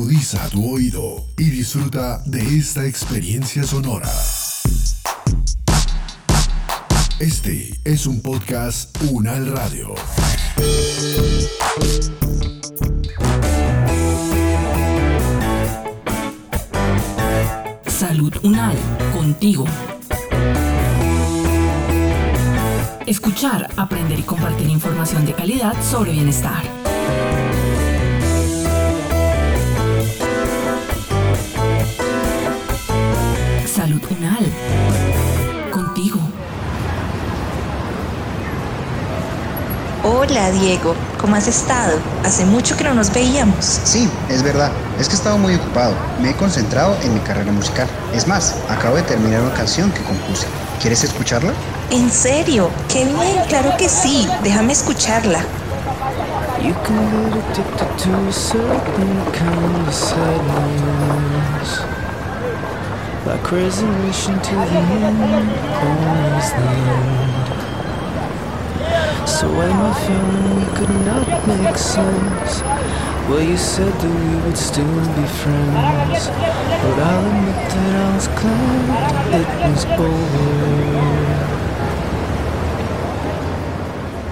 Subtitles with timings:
[0.00, 4.10] Agudiza tu oído y disfruta de esta experiencia sonora.
[7.18, 9.94] Este es un podcast Unal Radio.
[17.86, 18.78] Salud Unal,
[19.12, 19.66] contigo.
[23.04, 26.79] Escuchar, aprender y compartir información de calidad sobre bienestar.
[40.22, 41.98] Hola Diego, ¿cómo has estado?
[42.26, 43.80] Hace mucho que no nos veíamos.
[43.84, 44.70] Sí, es verdad.
[44.98, 45.94] Es que he estado muy ocupado.
[46.20, 47.88] Me he concentrado en mi carrera musical.
[48.12, 50.46] Es más, acabo de terminar una canción que compuse.
[50.78, 51.54] ¿Quieres escucharla?
[51.88, 52.68] ¿En serio?
[52.92, 53.44] ¡Qué bien!
[53.48, 54.28] Claro que sí.
[54.42, 55.40] Déjame escucharla.
[56.62, 61.80] You can get addicted to a certain kind of sadness.
[63.24, 65.48] Like resignation to the end
[66.38, 67.59] is the end.
[69.40, 72.60] So when I found we could not make sense,
[73.26, 74.84] well, you said that we would still
[75.16, 76.28] be friends.
[76.28, 80.50] But I'll admit that I was glad it was over.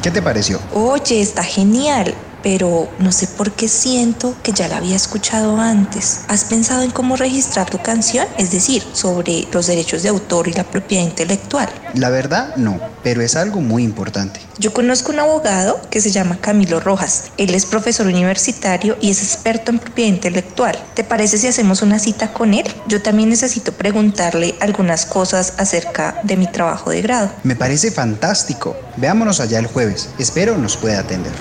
[0.02, 0.60] ¿Qué te pareció?
[0.74, 2.14] Oye, está genial.
[2.42, 6.20] Pero no sé por qué siento que ya la había escuchado antes.
[6.28, 8.26] ¿Has pensado en cómo registrar tu canción?
[8.38, 11.68] Es decir, sobre los derechos de autor y la propiedad intelectual.
[11.94, 14.40] La verdad, no, pero es algo muy importante.
[14.58, 17.24] Yo conozco un abogado que se llama Camilo Rojas.
[17.36, 20.78] Él es profesor universitario y es experto en propiedad intelectual.
[20.94, 22.66] ¿Te parece si hacemos una cita con él?
[22.86, 27.30] Yo también necesito preguntarle algunas cosas acerca de mi trabajo de grado.
[27.42, 28.76] Me parece fantástico.
[28.96, 30.10] Veámonos allá el jueves.
[30.18, 31.32] Espero nos pueda atender.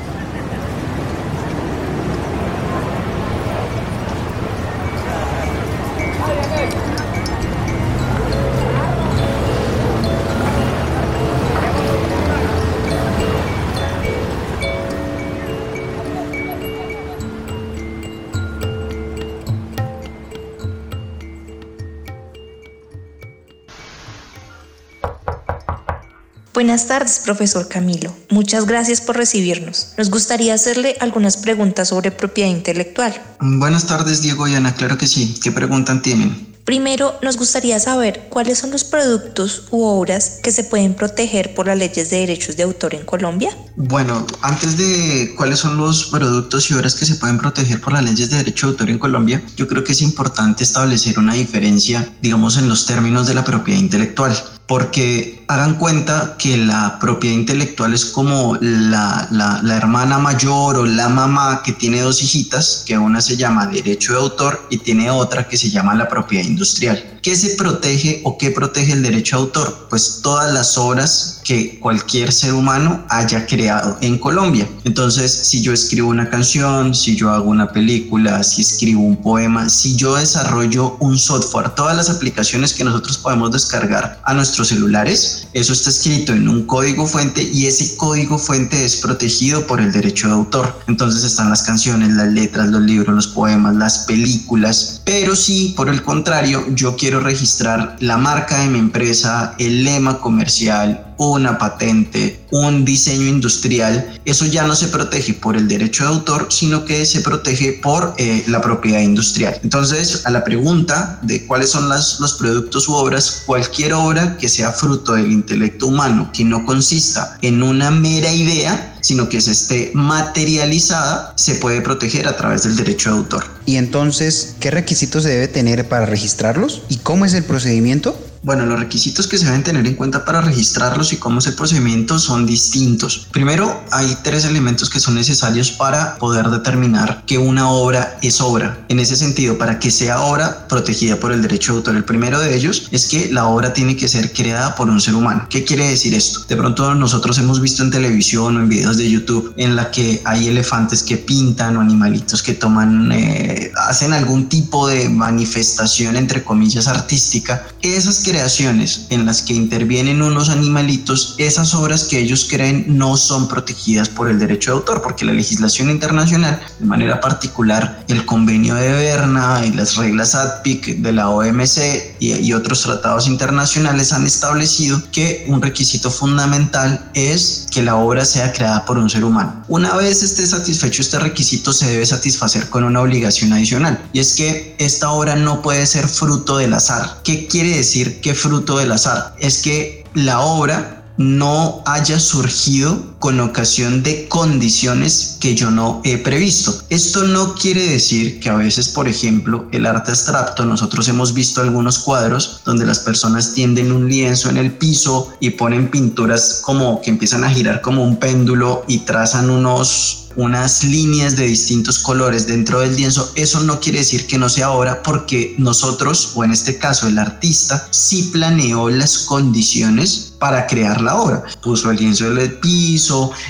[26.57, 28.11] Buenas tardes, profesor Camilo.
[28.31, 29.89] Muchas gracias por recibirnos.
[29.95, 33.13] Nos gustaría hacerle algunas preguntas sobre propiedad intelectual.
[33.39, 34.73] Buenas tardes, Diego y Ana.
[34.73, 35.39] Claro que sí.
[35.43, 36.55] ¿Qué preguntan tienen?
[36.65, 41.67] Primero, nos gustaría saber cuáles son los productos u obras que se pueden proteger por
[41.67, 43.55] las leyes de derechos de autor en Colombia.
[43.75, 48.03] Bueno, antes de cuáles son los productos y obras que se pueden proteger por las
[48.03, 52.11] leyes de derecho de autor en Colombia, yo creo que es importante establecer una diferencia,
[52.19, 54.35] digamos, en los términos de la propiedad intelectual
[54.67, 60.85] porque hagan cuenta que la propiedad intelectual es como la, la, la, hermana mayor o
[60.85, 65.09] la mamá que tiene dos hijitas, que una se llama derecho de autor y tiene
[65.09, 67.16] otra que se llama la propiedad industrial.
[67.27, 69.87] ¿Qué se protege o qué protege el derecho de autor?
[69.89, 74.65] Pues todas las obras que cualquier ser humano haya creado en Colombia.
[74.85, 79.69] Entonces, si yo escribo una canción, si yo hago una película, si escribo un poema,
[79.69, 85.47] si yo desarrollo un software, todas las aplicaciones que nosotros podemos descargar a nuestros celulares,
[85.51, 89.91] eso está escrito en un código fuente y ese código fuente es protegido por el
[89.91, 90.79] derecho de autor.
[90.87, 95.01] Entonces están las canciones, las letras, los libros, los poemas, las películas.
[95.03, 100.19] Pero si por el contrario yo quiero registrar la marca de mi empresa, el lema
[100.19, 106.09] comercial, una patente, un diseño industrial, eso ya no se protege por el derecho de
[106.09, 109.59] autor, sino que se protege por eh, la propiedad industrial.
[109.63, 114.49] Entonces, a la pregunta de cuáles son las, los productos u obras, cualquier obra que
[114.49, 119.51] sea fruto del intelecto humano, que no consista en una mera idea, sino que se
[119.51, 123.45] esté materializada, se puede proteger a través del derecho de autor.
[123.65, 126.83] Y entonces, ¿qué requisitos se debe tener para registrarlos?
[126.89, 128.17] ¿Y cómo es el procedimiento?
[128.43, 131.55] Bueno, los requisitos que se deben tener en cuenta para registrarlos y cómo es el
[131.55, 133.27] procedimiento son distintos.
[133.31, 138.85] Primero, hay tres elementos que son necesarios para poder determinar que una obra es obra.
[138.89, 142.39] En ese sentido, para que sea obra protegida por el derecho de autor, el primero
[142.39, 145.47] de ellos es que la obra tiene que ser creada por un ser humano.
[145.49, 146.41] ¿Qué quiere decir esto?
[146.47, 150.21] De pronto nosotros hemos visto en televisión o en videos de YouTube en la que
[150.25, 156.43] hay elefantes que pintan o animalitos que toman, eh, hacen algún tipo de manifestación entre
[156.43, 157.65] comillas artística.
[157.81, 163.47] Esas creaciones en las que intervienen unos animalitos, esas obras que ellos creen no son
[163.47, 168.75] protegidas por el derecho de autor, porque la legislación internacional, de manera particular el convenio
[168.75, 174.25] de Berna y las reglas ADPIC de la OMC y, y otros tratados internacionales han
[174.25, 179.63] establecido que un requisito fundamental es que la obra sea creada por un ser humano.
[179.69, 184.33] Una vez esté satisfecho este requisito, se debe satisfacer con una obligación adicional, y es
[184.33, 187.21] que esta obra no puede ser fruto del azar.
[187.23, 189.33] ¿Qué quiere decir que fruto del azar?
[189.39, 196.17] Es que la obra no haya surgido con ocasión de condiciones que yo no he
[196.17, 196.73] previsto.
[196.89, 201.61] Esto no quiere decir que a veces, por ejemplo, el arte abstracto, nosotros hemos visto
[201.61, 207.01] algunos cuadros donde las personas tienden un lienzo en el piso y ponen pinturas como
[207.01, 212.45] que empiezan a girar como un péndulo y trazan unos unas líneas de distintos colores
[212.45, 216.51] dentro del lienzo, eso no quiere decir que no sea obra porque nosotros, o en
[216.51, 221.43] este caso el artista, sí planeó las condiciones para crear la obra.
[221.63, 222.59] Puso el lienzo en el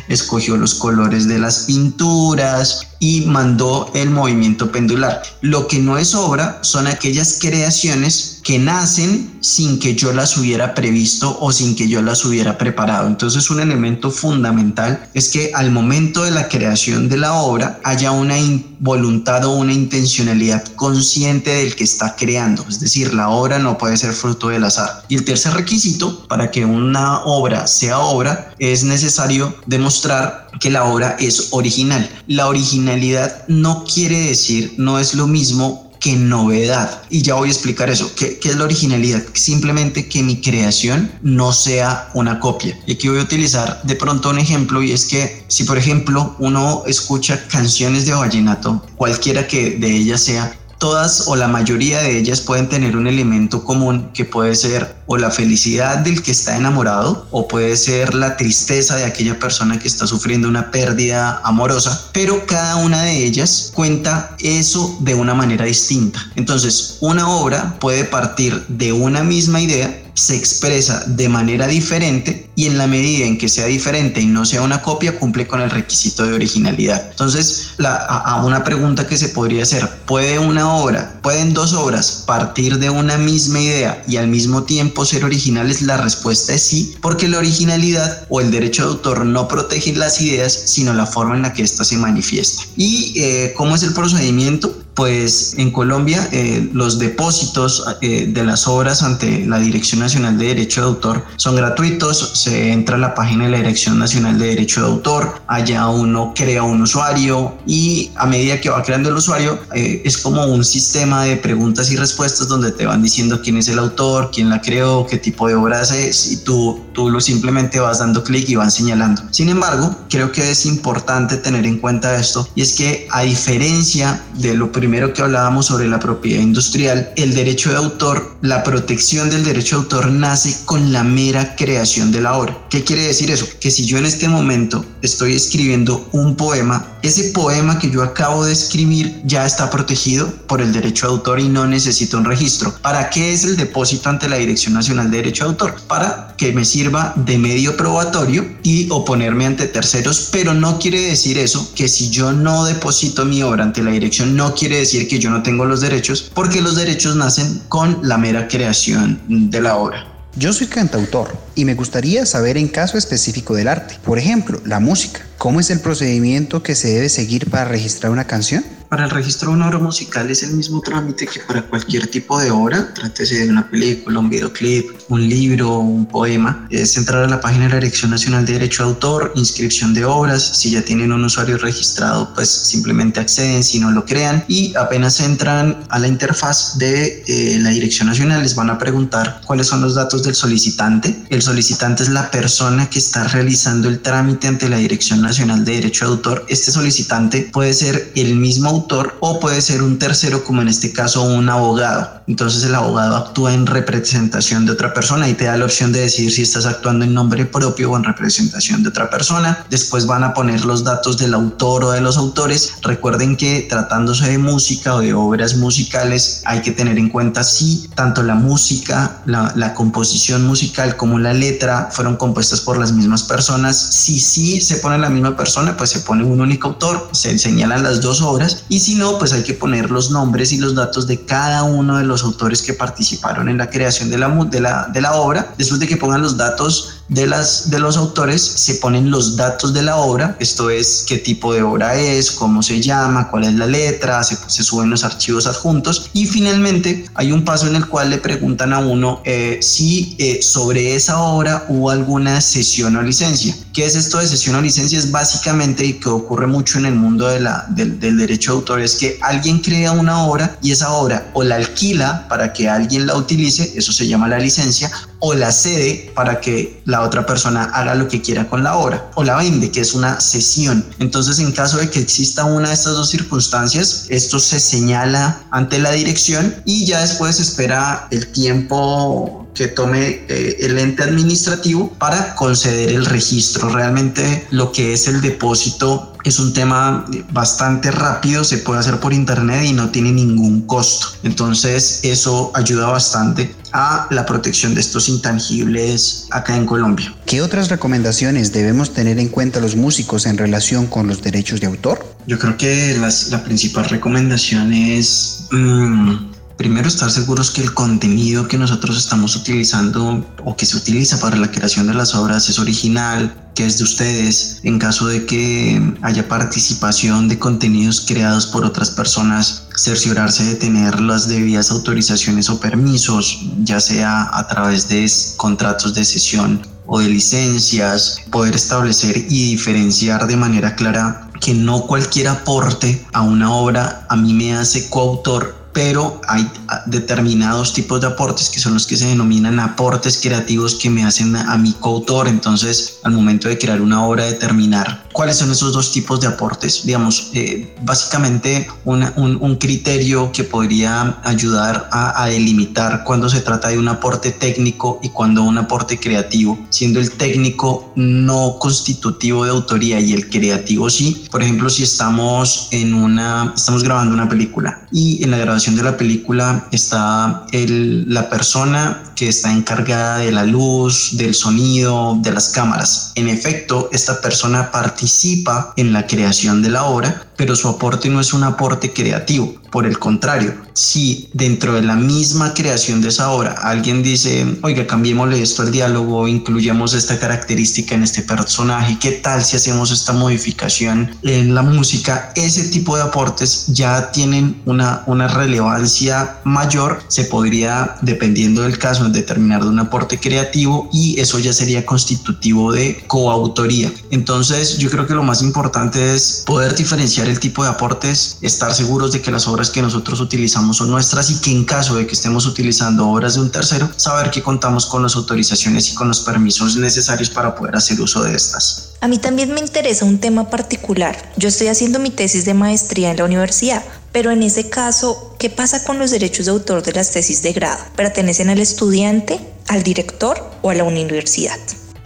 [0.08, 5.22] escogió los colores de las pinturas, y mandó el movimiento pendular.
[5.42, 10.74] Lo que no es obra son aquellas creaciones que nacen sin que yo las hubiera
[10.74, 13.06] previsto o sin que yo las hubiera preparado.
[13.06, 18.12] Entonces un elemento fundamental es que al momento de la creación de la obra haya
[18.12, 18.38] una
[18.80, 22.66] voluntad o una intencionalidad consciente del que está creando.
[22.70, 25.04] Es decir, la obra no puede ser fruto del azar.
[25.10, 30.86] Y el tercer requisito para que una obra sea obra es necesario demostrar que la
[30.86, 32.10] obra es original.
[32.28, 37.04] La originalidad no quiere decir, no es lo mismo que novedad.
[37.10, 38.12] Y ya voy a explicar eso.
[38.16, 39.24] ¿Qué, ¿Qué, es la originalidad?
[39.34, 42.78] Simplemente que mi creación no sea una copia.
[42.86, 46.36] Y aquí voy a utilizar de pronto un ejemplo y es que si por ejemplo
[46.40, 52.18] uno escucha canciones de vallenato, cualquiera que de ellas sea, todas o la mayoría de
[52.18, 56.58] ellas pueden tener un elemento común que puede ser o la felicidad del que está
[56.58, 62.10] enamorado o puede ser la tristeza de aquella persona que está sufriendo una pérdida amorosa,
[62.14, 66.20] pero cada una de ellas cuenta eso de una manera distinta.
[66.36, 72.66] Entonces, una obra puede partir de una misma idea se expresa de manera diferente y
[72.66, 75.70] en la medida en que sea diferente y no sea una copia cumple con el
[75.70, 77.12] requisito de originalidad.
[77.12, 82.80] Entonces, a, una pregunta que se podría hacer, ¿puede una obra, pueden dos obras partir
[82.80, 85.84] de una misma idea y al mismo tiempo ser originales?
[85.84, 90.20] La respuesta es sí, porque la originalidad o el derecho de autor no protegen las
[90.20, 92.64] ideas, sino la forma en la que ésta se manifiesta.
[92.76, 94.76] ¿Y eh, cómo es el procedimiento?
[94.98, 100.48] Pues en Colombia eh, los depósitos eh, de las obras ante la Dirección Nacional de
[100.48, 104.48] Derecho de Autor son gratuitos, se entra a la página de la Dirección Nacional de
[104.48, 109.16] Derecho de Autor, allá uno crea un usuario y a medida que va creando el
[109.18, 113.58] usuario eh, es como un sistema de preguntas y respuestas donde te van diciendo quién
[113.58, 117.22] es el autor, quién la creó, qué tipo de obras es y tú, tú lo
[117.22, 119.22] simplemente vas dando clic y van señalando.
[119.30, 124.24] Sin embargo, creo que es importante tener en cuenta esto y es que a diferencia
[124.40, 128.64] de lo primero primero que hablábamos sobre la propiedad industrial, el derecho de autor, la
[128.64, 132.58] protección del derecho de autor nace con la mera creación de la obra.
[132.70, 133.46] ¿Qué quiere decir eso?
[133.60, 138.46] Que si yo en este momento estoy escribiendo un poema, ese poema que yo acabo
[138.46, 142.74] de escribir ya está protegido por el derecho de autor y no necesita un registro.
[142.82, 145.76] ¿Para qué es el depósito ante la Dirección Nacional de Derecho de Autor?
[145.88, 151.38] Para que me sirva de medio probatorio y oponerme ante terceros, pero no quiere decir
[151.38, 155.20] eso que si yo no deposito mi obra ante la dirección no quiere decir que
[155.20, 159.76] yo no tengo los derechos, porque los derechos nacen con la mera creación de la
[159.76, 160.08] obra.
[160.36, 164.80] Yo soy cantautor y me gustaría saber en caso específico del arte, por ejemplo, la
[164.80, 168.64] música, ¿cómo es el procedimiento que se debe seguir para registrar una canción?
[168.90, 172.40] Para el registro de una obra musical es el mismo trámite que para cualquier tipo
[172.40, 176.66] de obra, trátese de una película, un videoclip, un libro, un poema.
[176.70, 180.06] Es entrar a la página de la Dirección Nacional de Derecho de Autor, inscripción de
[180.06, 180.42] obras.
[180.42, 184.46] Si ya tienen un usuario registrado, pues simplemente acceden, si no lo crean.
[184.48, 189.42] Y apenas entran a la interfaz de eh, la Dirección Nacional, les van a preguntar
[189.46, 191.14] cuáles son los datos del solicitante.
[191.30, 195.76] El solicitante es la persona que está realizando el trámite ante la Dirección Nacional de
[195.76, 196.46] Derecho de Autor.
[196.50, 198.86] Este solicitante puede ser el mismo
[199.22, 202.22] o puede ser un tercero, como en este caso un abogado.
[202.28, 206.02] Entonces el abogado actúa en representación de otra persona y te da la opción de
[206.02, 209.66] decidir si estás actuando en nombre propio o en representación de otra persona.
[209.70, 212.74] Después van a poner los datos del autor o de los autores.
[212.82, 217.88] Recuerden que tratándose de música o de obras musicales hay que tener en cuenta si
[217.96, 223.24] tanto la música, la, la composición musical como la letra fueron compuestas por las mismas
[223.24, 223.80] personas.
[223.80, 227.84] Si sí se pone la misma persona, pues se pone un único autor, se señalan
[227.84, 231.08] las dos obras y si no, pues hay que poner los nombres y los datos
[231.08, 234.88] de cada uno de los autores que participaron en la creación de la, de la,
[234.92, 235.54] de la obra.
[235.58, 239.74] Después de que pongan los datos de, las, de los autores se ponen los datos
[239.74, 243.54] de la obra, esto es qué tipo de obra es, cómo se llama, cuál es
[243.54, 247.88] la letra, se, se suben los archivos adjuntos y finalmente hay un paso en el
[247.88, 253.02] cual le preguntan a uno eh, si eh, sobre esa obra hubo alguna sesión o
[253.02, 253.56] licencia.
[253.74, 254.98] ¿Qué es esto de sesión o licencia?
[254.98, 258.58] Es básicamente, y que ocurre mucho en el mundo de la, del, del derecho de
[258.58, 262.68] autor, es que alguien crea una obra y esa obra o la alquila para que
[262.70, 267.26] alguien la utilice, eso se llama la licencia, o la cede para que la otra
[267.26, 270.86] persona haga lo que quiera con la obra, o la vende, que es una cesión.
[271.00, 275.80] Entonces, en caso de que exista una de estas dos circunstancias, esto se señala ante
[275.80, 282.36] la dirección y ya después espera el tiempo que tome eh, el ente administrativo para
[282.36, 283.70] conceder el registro.
[283.70, 289.14] Realmente lo que es el depósito es un tema bastante rápido, se puede hacer por
[289.14, 291.08] internet y no tiene ningún costo.
[291.24, 297.14] Entonces eso ayuda bastante a la protección de estos intangibles acá en Colombia.
[297.26, 301.68] ¿Qué otras recomendaciones debemos tener en cuenta los músicos en relación con los derechos de
[301.68, 302.06] autor?
[302.28, 302.98] Yo creo que
[303.30, 305.48] la principal recomendación es...
[305.52, 311.20] Mmm, Primero, estar seguros que el contenido que nosotros estamos utilizando o que se utiliza
[311.20, 314.60] para la creación de las obras es original, que es de ustedes.
[314.64, 321.00] En caso de que haya participación de contenidos creados por otras personas, cerciorarse de tener
[321.00, 327.10] las debidas autorizaciones o permisos, ya sea a través de contratos de sesión o de
[327.10, 334.08] licencias, poder establecer y diferenciar de manera clara que no cualquier aporte a una obra
[334.10, 336.50] a mí me hace coautor pero hay
[336.88, 341.36] determinados tipos de aportes que son los que se denominan aportes creativos que me hacen
[341.36, 342.28] a, mi coautor.
[342.28, 346.84] Entonces, al momento de crear una obra, determinar cuáles son esos dos tipos de aportes.
[346.84, 353.70] Digamos, eh, básicamente un, un, criterio que podría ayudar a, a, delimitar cuando se trata
[353.70, 359.52] de un aporte técnico y cuando un aporte creativo, siendo el técnico no constitutivo de
[359.52, 361.26] autoría y el creativo sí.
[361.32, 365.84] Por ejemplo, si estamos en una, estamos grabando una película y en la grabación de
[365.84, 372.32] la película está el, la persona que está encargada de la luz, del sonido, de
[372.32, 373.12] las cámaras.
[373.16, 378.20] En efecto, esta persona participa en la creación de la obra, pero su aporte no
[378.20, 379.56] es un aporte creativo.
[379.72, 384.88] Por el contrario, si dentro de la misma creación de esa obra alguien dice, oiga,
[384.88, 390.14] cambiémosle esto al diálogo, incluyamos esta característica en este personaje, ¿qué tal si hacemos esta
[390.14, 392.32] modificación en la música?
[392.36, 399.08] Ese tipo de aportes ya tienen una, una relevancia mayor, se podría, dependiendo del caso,
[399.10, 403.92] determinar de un aporte creativo y eso ya sería constitutivo de coautoría.
[404.10, 408.74] Entonces, yo creo que lo más importante es poder diferenciar el tipo de aportes, estar
[408.74, 412.08] seguros de que las obras que nosotros utilizamos son nuestras y que en caso de
[412.08, 416.08] que estemos utilizando obras de un tercero, saber que contamos con las autorizaciones y con
[416.08, 418.94] los permisos necesarios para poder hacer uso de estas.
[419.02, 421.32] A mí también me interesa un tema particular.
[421.38, 425.50] Yo estoy haciendo mi tesis de maestría en la universidad, pero en ese caso, ¿qué
[425.50, 427.84] pasa con los derechos de autor de las tesis de grado?
[427.96, 431.60] ¿Pertenecen al estudiante, al director o a la universidad?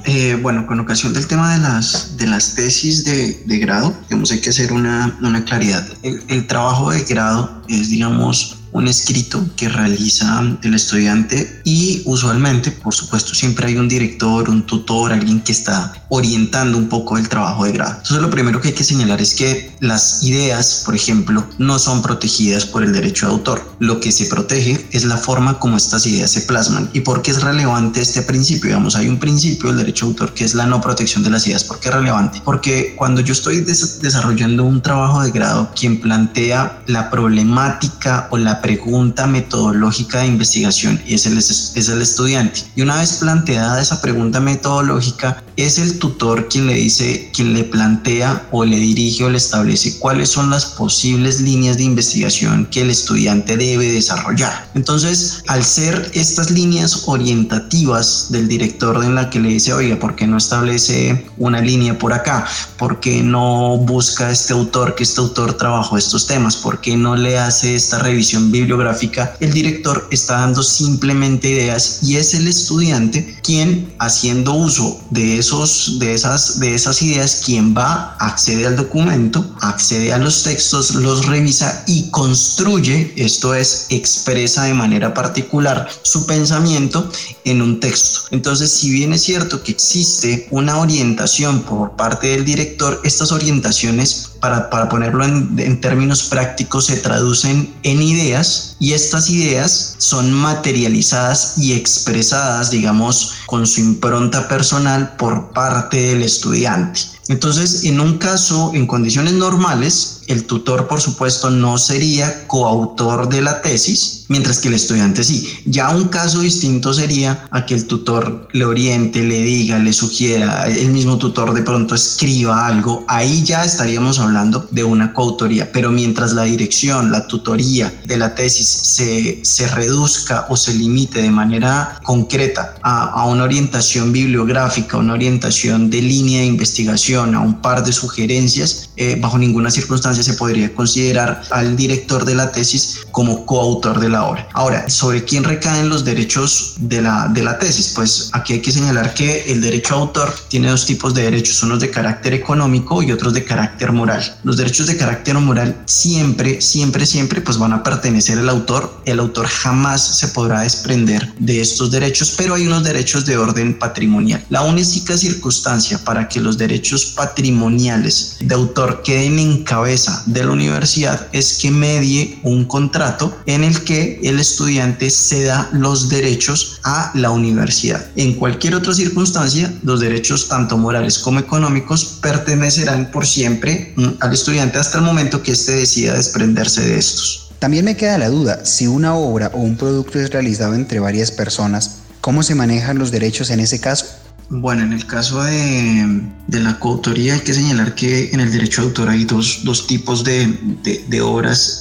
[0.05, 4.31] Eh, bueno, con ocasión del tema de las, de las tesis de, de grado, digamos,
[4.31, 5.87] hay que hacer una, una claridad.
[6.01, 12.71] El, el, trabajo de grado es, digamos, un escrito que realiza el estudiante y usualmente,
[12.71, 17.29] por supuesto, siempre hay un director, un tutor, alguien que está orientando un poco el
[17.29, 17.91] trabajo de grado.
[17.97, 22.01] Entonces, lo primero que hay que señalar es que las ideas, por ejemplo, no son
[22.01, 23.75] protegidas por el derecho de autor.
[23.79, 26.89] Lo que se protege es la forma como estas ideas se plasman.
[26.93, 28.69] ¿Y por qué es relevante este principio?
[28.69, 31.47] Digamos, hay un principio del derecho de autor que es la no protección de las
[31.47, 31.63] ideas.
[31.63, 32.41] ¿Por qué es relevante?
[32.43, 38.37] Porque cuando yo estoy des desarrollando un trabajo de grado, quien plantea la problemática o
[38.37, 42.61] la pregunta metodológica de investigación es el, es el estudiante.
[42.75, 47.63] Y una vez planteada esa pregunta metodológica, es el tutor quien le dice, quien le
[47.63, 52.81] plantea o le dirige o le establece cuáles son las posibles líneas de investigación que
[52.81, 54.69] el estudiante debe desarrollar.
[54.73, 60.15] Entonces, al ser estas líneas orientativas del director en la que le dice, oiga, ¿por
[60.15, 62.47] qué no establece una línea por acá?
[62.77, 66.55] ¿Por qué no busca este autor que este autor trabajó estos temas?
[66.55, 69.35] ¿Por qué no le hace esta revisión bibliográfica?
[69.39, 75.97] El director está dando simplemente ideas y es el estudiante quien, haciendo uso de esos,
[75.99, 81.25] de esas, de esas ideas, quien va, accede al documento, accede a los textos, los
[81.25, 87.09] revisa y construye, esto es, expresa de manera particular su pensamiento
[87.45, 88.21] en un texto.
[88.31, 94.30] Entonces, si bien es cierto que existe una orientación por parte del director, estas orientaciones
[94.41, 100.33] para, para ponerlo en, en términos prácticos, se traducen en ideas y estas ideas son
[100.33, 106.99] materializadas y expresadas, digamos, con su impronta personal por parte del estudiante.
[107.27, 113.41] Entonces, en un caso, en condiciones normales, el tutor, por supuesto, no sería coautor de
[113.41, 115.47] la tesis, mientras que el estudiante sí.
[115.65, 120.67] Ya un caso distinto sería a que el tutor le oriente, le diga, le sugiera,
[120.67, 123.05] el mismo tutor de pronto escriba algo.
[123.07, 125.71] Ahí ya estaríamos hablando de una coautoría.
[125.71, 131.21] Pero mientras la dirección, la tutoría de la tesis se, se reduzca o se limite
[131.21, 137.39] de manera concreta a, a una orientación bibliográfica, una orientación de línea de investigación, a
[137.39, 142.51] un par de sugerencias, eh, bajo ninguna circunstancia se podría considerar al director de la
[142.51, 144.47] tesis como coautor de la obra.
[144.53, 147.93] Ahora, ¿sobre quién recaen los derechos de la, de la tesis?
[147.95, 151.63] Pues aquí hay que señalar que el derecho a autor tiene dos tipos de derechos,
[151.63, 154.39] unos de carácter económico y otros de carácter moral.
[154.43, 159.01] Los derechos de carácter moral siempre, siempre, siempre pues van a pertenecer al autor.
[159.05, 163.77] El autor jamás se podrá desprender de estos derechos, pero hay unos derechos de orden
[163.77, 164.43] patrimonial.
[164.49, 170.51] La única circunstancia para que los derechos patrimoniales de autor queden en cabeza de la
[170.51, 177.11] universidad es que medie un contrato en el que el estudiante ceda los derechos a
[177.15, 178.05] la universidad.
[178.15, 184.33] En cualquier otra circunstancia, los derechos tanto morales como económicos pertenecerán por siempre mm, al
[184.33, 187.49] estudiante hasta el momento que éste decida desprenderse de estos.
[187.59, 191.31] También me queda la duda, si una obra o un producto es realizado entre varias
[191.31, 194.20] personas, ¿cómo se manejan los derechos en ese caso?
[194.53, 198.87] Bueno, en el caso de, la coautoría hay que señalar que en el derecho de
[198.89, 201.79] autor hay dos, tipos de, obras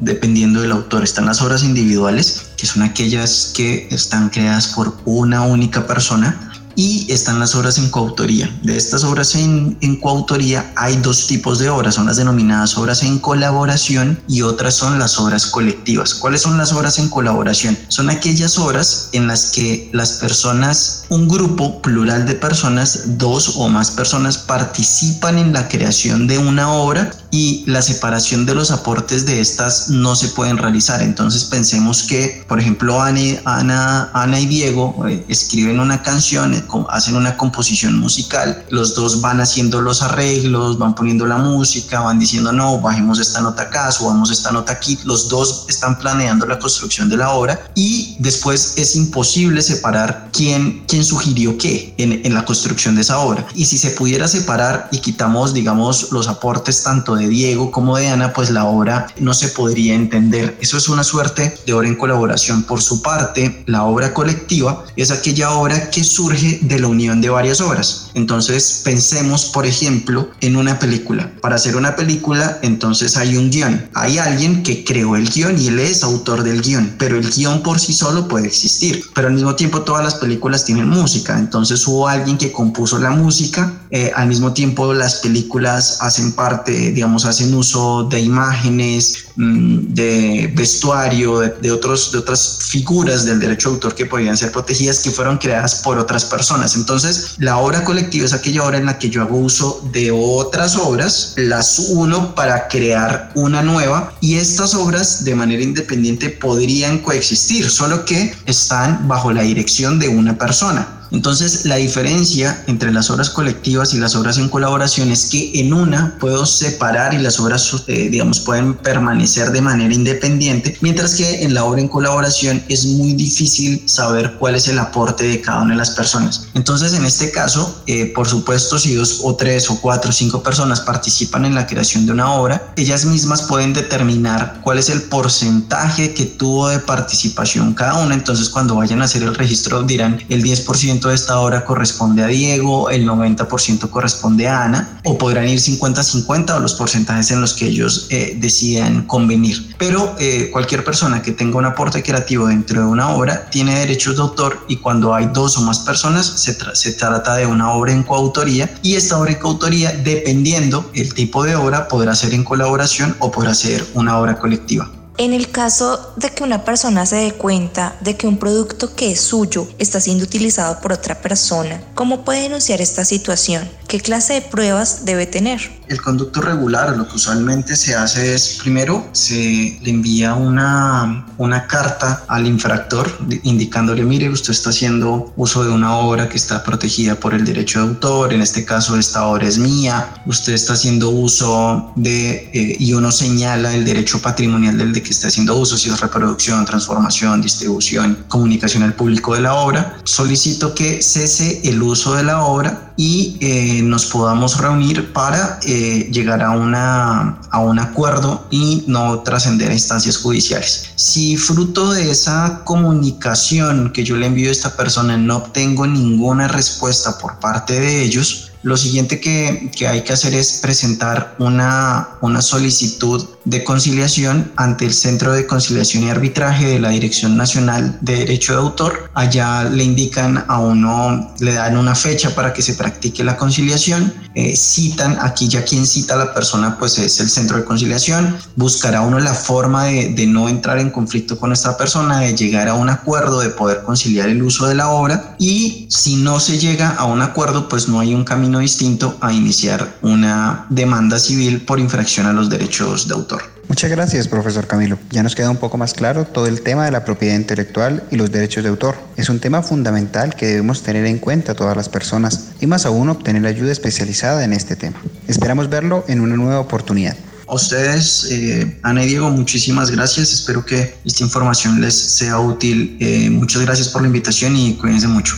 [0.00, 1.04] dependiendo del autor.
[1.04, 7.10] Están las obras individuales, que son aquellas que están creadas por una única persona y
[7.12, 8.50] están las obras en coautoría.
[8.62, 13.18] De estas obras en, coautoría hay dos tipos de obras, son las denominadas obras en
[13.18, 16.14] colaboración y otras son las obras colectivas.
[16.14, 17.76] ¿Cuáles son las obras en colaboración?
[17.88, 23.68] Son aquellas obras en las que las personas, un grupo plural de personas, dos o
[23.68, 29.24] más personas participan en la creación de una obra y la separación de los aportes
[29.24, 31.02] de estas no se pueden realizar.
[31.02, 37.16] Entonces pensemos que, por ejemplo, Ana, Ana, y Diego eh, escriben una canción, eh, hacen
[37.16, 42.52] una composición musical, los dos van haciendo los arreglos, van poniendo la música, van diciendo,
[42.52, 47.08] no, bajemos esta nota acá, subamos esta nota aquí, los dos están planeando la construcción
[47.08, 52.44] de la obra y después es imposible separar quién, quién sugirió qué en, en la
[52.44, 53.46] construcción de esa obra.
[53.54, 58.08] Y si se pudiera separar y quitamos, digamos, los aportes tanto de Diego como de
[58.08, 60.56] Ana, pues la obra no se podría entender.
[60.60, 62.62] Eso es una suerte de obra en colaboración.
[62.64, 67.30] Por su parte, la obra colectiva es aquella obra que surge de la unión de
[67.30, 68.10] varias obras.
[68.14, 71.30] Entonces, pensemos, por ejemplo, en una película.
[71.40, 73.88] Para hacer una película, entonces hay un guion.
[73.94, 77.62] Hay alguien que creó el guion y él es autor del guion, pero el guion
[77.62, 79.04] por sí solo puede existir.
[79.14, 81.38] Pero al mismo tiempo todas las películas tienen música.
[81.38, 83.72] Entonces hubo alguien que compuso la música.
[83.90, 90.52] Eh, al mismo tiempo las películas hacen parte, digamos, hacen uso de imágenes, mm, de
[90.54, 95.10] vestuario, de, otros, de otras figuras del derecho de autor que podían ser protegidas que
[95.10, 96.74] fueron creadas por otras personas.
[96.76, 100.76] Entonces, la obra colectiva es aquella obra en la que yo hago uso de otras
[100.76, 107.70] obras, las uno para crear una nueva y estas obras de manera independiente podrían coexistir,
[107.70, 111.01] solo que están bajo la dirección de una persona.
[111.12, 115.74] Entonces, la diferencia entre las obras colectivas y las obras en colaboración es que en
[115.74, 121.42] una puedo separar y las obras, eh, digamos, pueden permanecer de manera independiente, mientras que
[121.42, 125.62] en la obra en colaboración es muy difícil saber cuál es el aporte de cada
[125.62, 126.48] una de las personas.
[126.54, 130.42] Entonces, en este caso, eh, por supuesto, si dos o tres o cuatro o cinco
[130.42, 135.02] personas participan en la creación de una obra, ellas mismas pueden determinar cuál es el
[135.02, 138.14] porcentaje que tuvo de participación cada una.
[138.14, 142.26] Entonces, cuando vayan a hacer el registro, dirán el 10% de esta obra corresponde a
[142.26, 147.54] Diego, el 90% corresponde a Ana, o podrán ir 50-50 o los porcentajes en los
[147.54, 149.74] que ellos eh, decidan convenir.
[149.78, 154.16] Pero eh, cualquier persona que tenga un aporte creativo dentro de una obra tiene derechos
[154.16, 157.92] de autor y cuando hay dos o más personas se, se trata de una obra
[157.92, 162.44] en coautoría y esta obra en coautoría, dependiendo el tipo de obra, podrá ser en
[162.44, 164.90] colaboración o podrá ser una obra colectiva.
[165.18, 169.12] En el caso de que una persona se dé cuenta de que un producto que
[169.12, 173.68] es suyo está siendo utilizado por otra persona, ¿cómo puede denunciar esta situación?
[173.88, 175.60] ¿Qué clase de pruebas debe tener?
[175.88, 181.66] El conducto regular, lo que usualmente se hace es, primero, se le envía una, una
[181.66, 183.10] carta al infractor
[183.42, 187.80] indicándole, mire, usted está haciendo uso de una obra que está protegida por el derecho
[187.80, 192.76] de autor, en este caso esta obra es mía, usted está haciendo uso de, eh,
[192.78, 197.40] y uno señala el derecho patrimonial del que está haciendo uso, si es reproducción, transformación,
[197.40, 202.92] distribución, comunicación al público de la obra, solicito que cese el uso de la obra
[202.96, 209.20] y eh, nos podamos reunir para eh, llegar a, una, a un acuerdo y no
[209.20, 210.90] trascender instancias judiciales.
[210.96, 216.48] Si fruto de esa comunicación que yo le envío a esta persona no obtengo ninguna
[216.48, 222.40] respuesta por parte de ellos, lo siguiente que, hay que hacer es presentar una, una
[222.40, 228.16] solicitud de conciliación ante el Centro de Conciliación y Arbitraje de la Dirección Nacional de
[228.16, 229.10] Derecho de Autor.
[229.14, 234.12] Allá le indican a uno, le dan una fecha para que se practique la conciliación,
[234.34, 238.36] eh, citan, aquí ya quien cita a la persona pues es el Centro de Conciliación,
[238.56, 242.68] buscará uno la forma de, de no entrar en conflicto con esta persona, de llegar
[242.68, 246.58] a un acuerdo, de poder conciliar el uso de la obra y si no se
[246.58, 251.62] llega a un acuerdo pues no hay un camino distinto a iniciar una demanda civil
[251.62, 253.31] por infracción a los derechos de autor.
[253.68, 254.98] Muchas gracias, profesor Camilo.
[255.10, 258.16] Ya nos queda un poco más claro todo el tema de la propiedad intelectual y
[258.16, 258.96] los derechos de autor.
[259.16, 263.08] Es un tema fundamental que debemos tener en cuenta todas las personas y más aún
[263.08, 265.00] obtener ayuda especializada en este tema.
[265.26, 267.16] Esperamos verlo en una nueva oportunidad.
[267.46, 270.32] A ustedes, eh, Ana y Diego, muchísimas gracias.
[270.32, 272.96] Espero que esta información les sea útil.
[273.00, 275.34] Eh, muchas gracias por la invitación y cuídense mucho.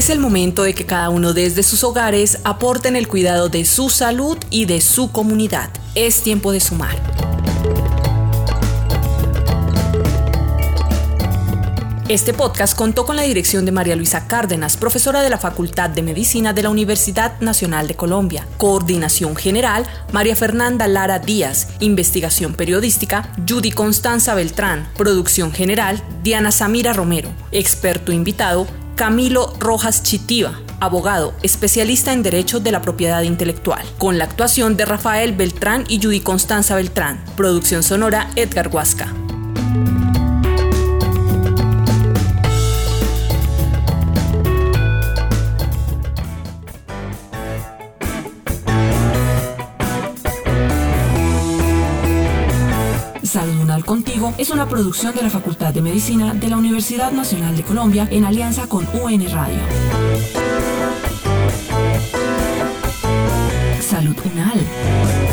[0.00, 3.90] Es el momento de que cada uno desde sus hogares aporten el cuidado de su
[3.90, 5.68] salud y de su comunidad.
[5.94, 6.96] Es tiempo de sumar.
[12.08, 16.02] Este podcast contó con la dirección de María Luisa Cárdenas, profesora de la Facultad de
[16.02, 18.46] Medicina de la Universidad Nacional de Colombia.
[18.56, 21.68] Coordinación General, María Fernanda Lara Díaz.
[21.78, 24.88] Investigación Periodística, Judy Constanza Beltrán.
[24.96, 27.28] Producción General, Diana Samira Romero.
[27.52, 28.66] Experto invitado,
[29.00, 34.84] Camilo Rojas Chitiva, abogado, especialista en Derecho de la Propiedad Intelectual, con la actuación de
[34.84, 37.24] Rafael Beltrán y Judy Constanza Beltrán.
[37.34, 39.10] Producción sonora Edgar Huasca.
[53.90, 58.06] Contigo es una producción de la Facultad de Medicina de la Universidad Nacional de Colombia
[58.08, 59.58] en alianza con UN Radio.
[63.80, 65.29] Salud Unal.